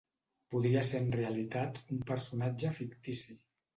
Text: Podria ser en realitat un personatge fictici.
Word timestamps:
Podria 0.53 0.81
ser 0.87 1.01
en 1.03 1.11
realitat 1.17 1.77
un 1.97 2.03
personatge 2.13 2.73
fictici. 2.79 3.43